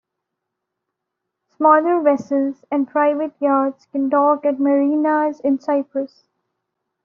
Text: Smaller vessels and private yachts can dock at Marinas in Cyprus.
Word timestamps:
Smaller 1.55 2.01
vessels 2.01 2.65
and 2.71 2.87
private 2.87 3.35
yachts 3.39 3.85
can 3.91 4.09
dock 4.09 4.45
at 4.45 4.59
Marinas 4.59 5.39
in 5.41 5.59
Cyprus. 5.59 6.23